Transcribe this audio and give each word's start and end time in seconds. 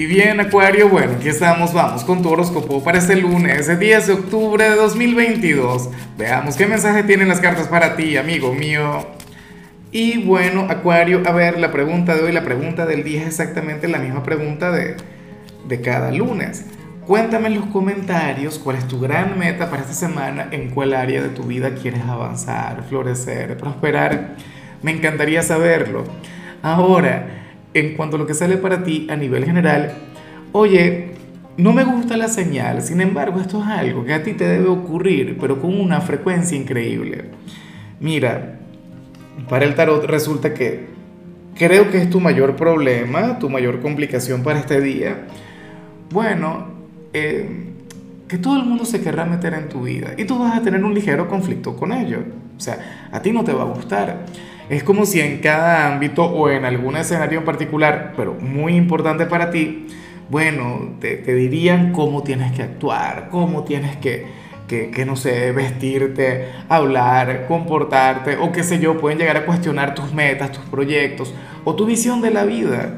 Y 0.00 0.06
bien, 0.06 0.40
Acuario, 0.40 0.88
bueno, 0.88 1.12
aquí 1.18 1.28
estamos, 1.28 1.74
vamos 1.74 2.04
con 2.04 2.22
tu 2.22 2.30
horóscopo 2.30 2.82
para 2.82 2.96
este 2.96 3.16
lunes, 3.16 3.68
el 3.68 3.78
10 3.78 4.06
de 4.06 4.12
octubre 4.14 4.64
de 4.64 4.74
2022. 4.74 5.90
Veamos 6.16 6.56
qué 6.56 6.66
mensaje 6.66 7.02
tienen 7.02 7.28
las 7.28 7.40
cartas 7.40 7.68
para 7.68 7.96
ti, 7.96 8.16
amigo 8.16 8.54
mío. 8.54 9.06
Y 9.92 10.22
bueno, 10.24 10.68
Acuario, 10.70 11.20
a 11.26 11.32
ver, 11.32 11.60
la 11.60 11.70
pregunta 11.70 12.14
de 12.14 12.22
hoy, 12.22 12.32
la 12.32 12.44
pregunta 12.44 12.86
del 12.86 13.04
día 13.04 13.20
es 13.20 13.26
exactamente 13.26 13.88
la 13.88 13.98
misma 13.98 14.22
pregunta 14.22 14.70
de, 14.70 14.96
de 15.68 15.80
cada 15.82 16.10
lunes. 16.10 16.64
Cuéntame 17.06 17.48
en 17.48 17.56
los 17.56 17.66
comentarios 17.66 18.58
cuál 18.58 18.76
es 18.76 18.88
tu 18.88 19.00
gran 19.00 19.38
meta 19.38 19.68
para 19.68 19.82
esta 19.82 19.92
semana, 19.92 20.48
en 20.50 20.70
cuál 20.70 20.94
área 20.94 21.20
de 21.20 21.28
tu 21.28 21.42
vida 21.42 21.74
quieres 21.74 22.00
avanzar, 22.04 22.84
florecer, 22.88 23.58
prosperar. 23.58 24.36
Me 24.80 24.92
encantaría 24.92 25.42
saberlo. 25.42 26.04
Ahora, 26.62 27.39
en 27.74 27.96
cuanto 27.96 28.16
a 28.16 28.18
lo 28.18 28.26
que 28.26 28.34
sale 28.34 28.56
para 28.56 28.82
ti 28.82 29.06
a 29.10 29.16
nivel 29.16 29.44
general, 29.44 29.92
oye, 30.52 31.10
no 31.56 31.72
me 31.72 31.84
gusta 31.84 32.16
la 32.16 32.28
señal, 32.28 32.82
sin 32.82 33.00
embargo 33.00 33.40
esto 33.40 33.60
es 33.62 33.68
algo 33.68 34.04
que 34.04 34.14
a 34.14 34.22
ti 34.22 34.32
te 34.32 34.46
debe 34.46 34.68
ocurrir, 34.68 35.36
pero 35.40 35.60
con 35.60 35.78
una 35.78 36.00
frecuencia 36.00 36.56
increíble. 36.56 37.26
Mira, 38.00 38.58
para 39.48 39.64
el 39.64 39.74
tarot 39.74 40.04
resulta 40.04 40.54
que 40.54 40.86
creo 41.54 41.90
que 41.90 41.98
es 41.98 42.08
tu 42.08 42.20
mayor 42.20 42.56
problema, 42.56 43.38
tu 43.38 43.50
mayor 43.50 43.80
complicación 43.80 44.42
para 44.42 44.58
este 44.60 44.80
día. 44.80 45.26
Bueno, 46.10 46.68
eh, 47.12 47.70
que 48.26 48.38
todo 48.38 48.56
el 48.56 48.64
mundo 48.64 48.84
se 48.84 49.02
querrá 49.02 49.24
meter 49.24 49.54
en 49.54 49.68
tu 49.68 49.82
vida 49.82 50.14
y 50.16 50.24
tú 50.24 50.38
vas 50.38 50.56
a 50.56 50.62
tener 50.62 50.82
un 50.84 50.94
ligero 50.94 51.28
conflicto 51.28 51.76
con 51.76 51.92
ello. 51.92 52.20
O 52.56 52.60
sea, 52.60 53.08
a 53.10 53.20
ti 53.20 53.32
no 53.32 53.44
te 53.44 53.52
va 53.52 53.62
a 53.62 53.66
gustar. 53.66 54.24
Es 54.70 54.84
como 54.84 55.04
si 55.04 55.20
en 55.20 55.38
cada 55.38 55.92
ámbito 55.92 56.24
o 56.24 56.48
en 56.48 56.64
algún 56.64 56.96
escenario 56.96 57.40
en 57.40 57.44
particular, 57.44 58.12
pero 58.16 58.34
muy 58.34 58.76
importante 58.76 59.26
para 59.26 59.50
ti, 59.50 59.88
bueno, 60.28 60.94
te, 61.00 61.16
dirían 61.34 61.90
cómo 61.90 62.22
tienes 62.22 62.52
que 62.52 62.62
actuar, 62.62 63.30
cómo 63.32 63.64
tienes 63.64 63.96
que, 63.96 64.26
que, 64.68 65.04
no 65.04 65.16
sé, 65.16 65.50
vestirte, 65.50 66.50
hablar, 66.68 67.46
comportarte, 67.48 68.36
o 68.36 68.52
qué 68.52 68.62
sé 68.62 68.78
yo, 68.78 68.96
pueden 69.00 69.18
llegar 69.18 69.38
a 69.38 69.44
cuestionar 69.44 69.96
tus 69.96 70.14
metas, 70.14 70.52
tus 70.52 70.62
proyectos, 70.66 71.34
o 71.64 71.74
tu 71.74 71.84
visión 71.84 72.20
de 72.20 72.30
la 72.30 72.44
vida. 72.44 72.96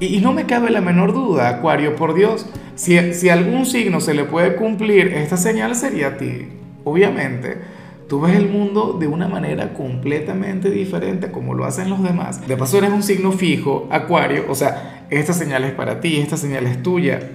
Y, 0.00 0.18
no 0.18 0.32
me 0.32 0.46
cabe 0.46 0.70
la 0.70 0.80
menor 0.80 1.12
duda, 1.12 1.48
Acuario, 1.48 1.94
por 1.94 2.14
Dios, 2.14 2.46
si, 2.74 3.14
si 3.14 3.28
algún 3.28 3.64
signo 3.64 4.00
se 4.00 4.12
le 4.12 4.24
puede 4.24 4.56
cumplir, 4.56 5.14
esta 5.14 5.36
señal 5.36 5.76
sería 5.76 6.08
a 6.08 6.16
ti, 6.16 6.48
obviamente. 6.82 7.75
Tú 8.08 8.20
ves 8.20 8.36
el 8.36 8.48
mundo 8.48 8.96
de 9.00 9.08
una 9.08 9.26
manera 9.26 9.74
completamente 9.74 10.70
diferente 10.70 11.32
como 11.32 11.54
lo 11.54 11.64
hacen 11.64 11.90
los 11.90 12.04
demás. 12.04 12.46
De 12.46 12.56
paso 12.56 12.78
eres 12.78 12.90
un 12.90 13.02
signo 13.02 13.32
fijo, 13.32 13.88
acuario, 13.90 14.44
o 14.48 14.54
sea, 14.54 15.06
esta 15.10 15.32
señal 15.32 15.64
es 15.64 15.72
para 15.72 16.00
ti, 16.00 16.18
esta 16.18 16.36
señal 16.36 16.66
es 16.66 16.80
tuya. 16.84 17.30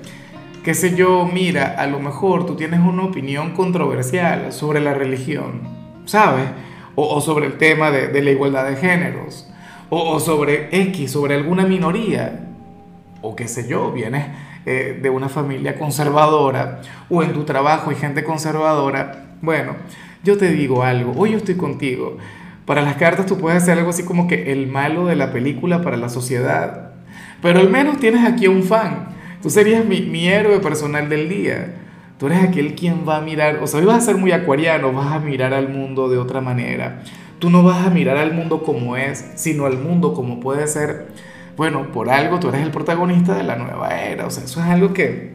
Qué 0.63 0.73
sé 0.73 0.95
yo, 0.95 1.27
mira, 1.31 1.75
a 1.77 1.87
lo 1.87 1.99
mejor 1.99 2.45
tú 2.45 2.55
tienes 2.55 2.79
una 2.79 3.03
opinión 3.03 3.51
controversial 3.51 4.53
sobre 4.53 4.79
la 4.79 4.93
religión, 4.93 5.61
¿sabes? 6.05 6.45
O, 6.95 7.19
sobre 7.19 7.47
el 7.47 7.57
tema 7.57 7.91
de, 7.91 8.21
la 8.21 8.31
igualdad 8.31 8.69
de 8.69 8.77
géneros, 8.77 9.51
o, 9.89 10.21
sobre 10.21 10.69
X, 10.71 11.11
sobre 11.11 11.35
alguna 11.35 11.65
minoría, 11.65 12.47
o 13.21 13.35
qué 13.35 13.47
sé 13.49 13.67
yo, 13.67 13.91
vienes 13.91 14.25
eh, 14.65 14.99
de 15.01 15.09
una 15.09 15.29
familia 15.29 15.77
conservadora, 15.77 16.81
o 17.09 17.23
en 17.23 17.33
tu 17.33 17.43
trabajo 17.43 17.89
hay 17.89 17.95
gente 17.95 18.23
conservadora. 18.23 19.25
Bueno, 19.41 19.75
yo 20.23 20.37
te 20.37 20.51
digo 20.51 20.83
algo, 20.83 21.13
hoy 21.17 21.31
yo 21.31 21.37
estoy 21.37 21.55
contigo. 21.55 22.17
Para 22.65 22.81
las 22.81 22.95
cartas 22.95 23.25
tú 23.25 23.37
puedes 23.37 23.61
hacer 23.61 23.77
algo 23.77 23.89
así 23.89 24.03
como 24.03 24.27
que 24.27 24.51
el 24.51 24.67
malo 24.67 25.05
de 25.05 25.15
la 25.15 25.31
película 25.31 25.81
para 25.81 25.97
la 25.97 26.09
sociedad. 26.09 26.91
Pero 27.41 27.59
al 27.59 27.69
menos 27.69 27.99
tienes 27.99 28.23
aquí 28.23 28.47
un 28.47 28.63
fan. 28.63 29.09
Tú 29.41 29.49
serías 29.49 29.83
mi, 29.83 30.01
mi 30.01 30.27
héroe 30.27 30.59
personal 30.59 31.09
del 31.09 31.27
día. 31.27 31.73
Tú 32.19 32.27
eres 32.27 32.43
aquel 32.43 32.75
quien 32.75 33.07
va 33.07 33.17
a 33.17 33.21
mirar, 33.21 33.57
o 33.63 33.65
sea, 33.65 33.79
hoy 33.79 33.87
vas 33.87 33.97
a 33.97 34.01
ser 34.01 34.17
muy 34.17 34.31
acuariano, 34.31 34.93
vas 34.93 35.11
a 35.11 35.19
mirar 35.19 35.55
al 35.55 35.69
mundo 35.69 36.07
de 36.07 36.19
otra 36.19 36.39
manera. 36.39 37.01
Tú 37.39 37.49
no 37.49 37.63
vas 37.63 37.87
a 37.87 37.89
mirar 37.89 38.17
al 38.17 38.31
mundo 38.31 38.61
como 38.61 38.95
es, 38.95 39.31
sino 39.33 39.65
al 39.65 39.79
mundo 39.79 40.13
como 40.13 40.39
puede 40.39 40.67
ser. 40.67 41.07
Bueno, 41.57 41.91
por 41.91 42.09
algo 42.09 42.39
tú 42.39 42.49
eres 42.49 42.61
el 42.61 42.71
protagonista 42.71 43.35
de 43.35 43.43
la 43.43 43.55
nueva 43.55 43.99
era. 43.99 44.25
O 44.25 44.31
sea, 44.31 44.43
eso 44.43 44.59
es 44.61 44.67
algo 44.67 44.93
que, 44.93 45.33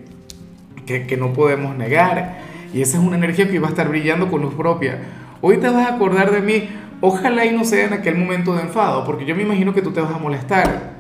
que, 0.86 1.16
no 1.16 1.32
podemos 1.32 1.76
negar. 1.76 2.38
Y 2.72 2.82
esa 2.82 2.98
es 2.98 3.04
una 3.04 3.16
energía 3.16 3.50
que 3.50 3.58
va 3.58 3.68
a 3.68 3.70
estar 3.70 3.88
brillando 3.88 4.30
con 4.30 4.42
luz 4.42 4.54
propia. 4.54 4.98
Hoy 5.40 5.58
te 5.58 5.68
vas 5.68 5.86
a 5.86 5.94
acordar 5.94 6.30
de 6.30 6.40
mí, 6.40 6.68
ojalá 7.00 7.44
y 7.44 7.54
no 7.54 7.64
sea 7.64 7.86
en 7.86 7.92
aquel 7.92 8.16
momento 8.16 8.54
de 8.54 8.62
enfado, 8.62 9.04
porque 9.04 9.24
yo 9.24 9.36
me 9.36 9.42
imagino 9.42 9.74
que 9.74 9.82
tú 9.82 9.92
te 9.92 10.00
vas 10.00 10.14
a 10.14 10.18
molestar. 10.18 10.96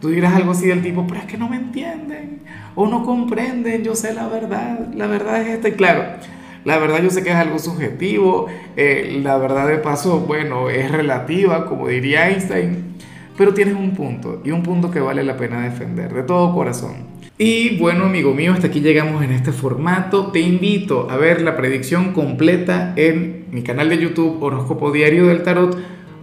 Tú 0.00 0.08
dirás 0.08 0.34
algo 0.34 0.52
así 0.52 0.66
del 0.66 0.82
tipo, 0.82 1.06
pero 1.06 1.20
es 1.20 1.26
que 1.26 1.36
no 1.36 1.48
me 1.48 1.56
entienden 1.56 2.40
o 2.74 2.86
no 2.86 3.04
comprenden, 3.04 3.82
yo 3.82 3.94
sé 3.94 4.14
la 4.14 4.28
verdad, 4.28 4.88
la 4.94 5.06
verdad 5.06 5.42
es 5.42 5.48
esta. 5.48 5.68
Y 5.68 5.72
claro, 5.72 6.04
la 6.64 6.78
verdad 6.78 7.02
yo 7.02 7.10
sé 7.10 7.22
que 7.22 7.30
es 7.30 7.36
algo 7.36 7.58
subjetivo, 7.58 8.46
eh, 8.76 9.20
la 9.22 9.36
verdad 9.38 9.68
de 9.68 9.78
paso, 9.78 10.20
bueno, 10.20 10.70
es 10.70 10.90
relativa, 10.90 11.66
como 11.66 11.88
diría 11.88 12.28
Einstein, 12.28 12.96
pero 13.40 13.54
tienes 13.54 13.74
un 13.74 13.92
punto 13.92 14.42
y 14.44 14.50
un 14.50 14.62
punto 14.62 14.90
que 14.90 15.00
vale 15.00 15.24
la 15.24 15.38
pena 15.38 15.62
defender 15.62 16.12
de 16.12 16.24
todo 16.24 16.54
corazón. 16.54 17.06
Y 17.38 17.78
bueno, 17.78 18.04
amigo 18.04 18.34
mío, 18.34 18.52
hasta 18.52 18.66
aquí 18.66 18.80
llegamos 18.80 19.24
en 19.24 19.32
este 19.32 19.50
formato. 19.50 20.26
Te 20.26 20.40
invito 20.40 21.10
a 21.10 21.16
ver 21.16 21.40
la 21.40 21.56
predicción 21.56 22.12
completa 22.12 22.92
en 22.96 23.46
mi 23.50 23.62
canal 23.62 23.88
de 23.88 23.96
YouTube 23.96 24.42
Horóscopo 24.42 24.92
Diario 24.92 25.28
del 25.28 25.42
Tarot 25.42 25.74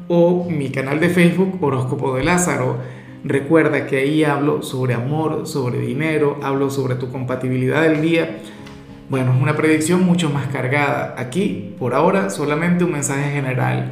o 0.07 0.47
mi 0.47 0.69
canal 0.69 1.00
de 1.00 1.09
Facebook 1.09 1.57
Horóscopo 1.59 2.16
de 2.16 2.23
Lázaro. 2.23 2.78
Recuerda 3.23 3.88
que 3.88 3.97
ahí 3.97 4.23
hablo 4.23 4.61
sobre 4.61 4.94
amor, 4.94 5.47
sobre 5.47 5.79
dinero, 5.79 6.38
hablo 6.44 6.69
sobre 6.69 6.94
tu 6.94 7.11
compatibilidad 7.11 7.81
del 7.81 7.99
día. 8.03 8.41
Bueno, 9.09 9.34
es 9.34 9.41
una 9.41 9.55
predicción 9.55 10.03
mucho 10.03 10.29
más 10.29 10.45
cargada. 10.49 11.16
Aquí, 11.17 11.73
por 11.79 11.95
ahora, 11.95 12.29
solamente 12.29 12.84
un 12.84 12.91
mensaje 12.91 13.31
general. 13.31 13.91